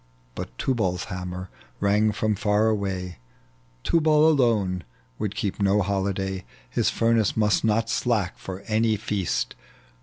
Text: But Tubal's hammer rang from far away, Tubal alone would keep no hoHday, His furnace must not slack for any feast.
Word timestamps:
But 0.33 0.57
Tubal's 0.57 1.03
hammer 1.13 1.51
rang 1.79 2.11
from 2.11 2.33
far 2.35 2.69
away, 2.69 3.19
Tubal 3.83 4.27
alone 4.27 4.83
would 5.19 5.35
keep 5.35 5.61
no 5.61 5.83
hoHday, 5.83 6.43
His 6.67 6.89
furnace 6.89 7.37
must 7.37 7.63
not 7.63 7.87
slack 7.87 8.39
for 8.39 8.61
any 8.61 8.95
feast. 8.97 9.53